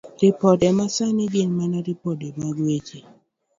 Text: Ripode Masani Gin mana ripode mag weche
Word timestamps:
Ripode 0.21 0.67
Masani 0.77 1.23
Gin 1.31 1.49
mana 1.57 1.77
ripode 1.87 2.27
mag 2.39 2.55
weche 2.65 2.99